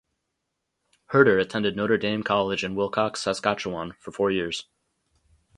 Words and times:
Herter 1.09 1.37
attended 1.37 1.75
Notre 1.75 1.99
Dame 1.99 2.23
College 2.23 2.63
in 2.63 2.73
Wilcox, 2.73 3.21
Saskatchewan 3.21 3.93
for 3.99 4.11
four 4.11 4.31
years. 4.31 4.65